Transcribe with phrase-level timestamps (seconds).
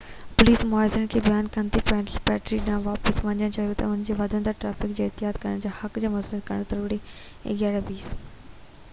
[0.01, 3.89] 11:20 تي پوليس مظاهرين کي بيان ڪندي پيدل پٽڙي ڏانهن واپس وڃڻ لاءِ چيو ته
[3.89, 7.13] انهن کي وڌندڙ ٽرئفڪ کي احتجاج ڪرڻ جي حق سان متوازن ڪرڻ ضرورت
[7.53, 8.01] آهي